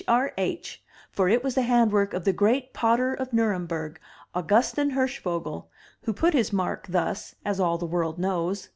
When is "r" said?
0.07-0.33